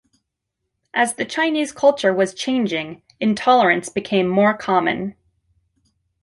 [0.95, 5.13] As the Chinese culture was changing, intolerance became more common.